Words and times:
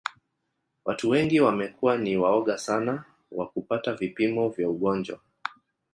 Watu 0.85 1.09
wengi 1.09 1.39
wamekuwa 1.41 1.97
ni 1.97 2.17
waoga 2.17 2.57
sana 2.57 3.03
wa 3.31 3.47
kupata 3.47 3.93
vipimo 3.93 4.49
vya 4.49 4.69
ugonjwa 4.69 5.19